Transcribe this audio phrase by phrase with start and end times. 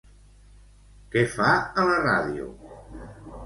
[1.17, 1.51] Què fa
[1.83, 2.51] a la ràdio?